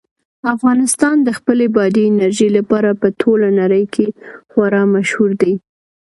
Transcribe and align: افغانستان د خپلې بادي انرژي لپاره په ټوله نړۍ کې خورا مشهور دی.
افغانستان 0.55 1.15
د 1.23 1.29
خپلې 1.37 1.65
بادي 1.75 2.03
انرژي 2.11 2.49
لپاره 2.57 2.89
په 3.01 3.07
ټوله 3.21 3.47
نړۍ 3.59 3.85
کې 3.93 4.07
خورا 4.51 4.83
مشهور 4.95 5.31
دی. 5.41 5.53